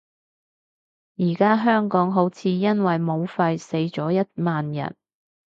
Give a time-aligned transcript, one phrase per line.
[1.17, 4.95] 而家香港好似因為武肺死咗一萬人